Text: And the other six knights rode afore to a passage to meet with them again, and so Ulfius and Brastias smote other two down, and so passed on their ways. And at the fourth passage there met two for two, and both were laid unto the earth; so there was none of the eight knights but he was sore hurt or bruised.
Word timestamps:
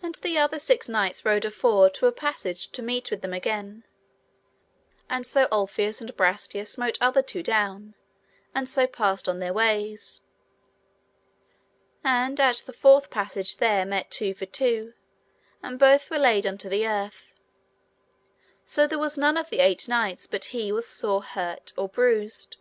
And 0.00 0.14
the 0.14 0.38
other 0.38 0.60
six 0.60 0.88
knights 0.88 1.24
rode 1.24 1.44
afore 1.44 1.90
to 1.90 2.06
a 2.06 2.12
passage 2.12 2.70
to 2.70 2.82
meet 2.84 3.10
with 3.10 3.20
them 3.20 3.32
again, 3.32 3.82
and 5.08 5.26
so 5.26 5.48
Ulfius 5.50 6.00
and 6.00 6.16
Brastias 6.16 6.70
smote 6.70 6.96
other 7.00 7.20
two 7.20 7.42
down, 7.42 7.96
and 8.54 8.70
so 8.70 8.86
passed 8.86 9.28
on 9.28 9.40
their 9.40 9.52
ways. 9.52 10.22
And 12.04 12.38
at 12.38 12.58
the 12.64 12.72
fourth 12.72 13.10
passage 13.10 13.56
there 13.56 13.84
met 13.84 14.12
two 14.12 14.34
for 14.34 14.46
two, 14.46 14.94
and 15.64 15.80
both 15.80 16.12
were 16.12 16.18
laid 16.20 16.46
unto 16.46 16.68
the 16.68 16.86
earth; 16.86 17.34
so 18.64 18.86
there 18.86 19.00
was 19.00 19.18
none 19.18 19.36
of 19.36 19.50
the 19.50 19.58
eight 19.58 19.88
knights 19.88 20.28
but 20.28 20.44
he 20.54 20.70
was 20.70 20.86
sore 20.86 21.24
hurt 21.24 21.72
or 21.76 21.88
bruised. 21.88 22.58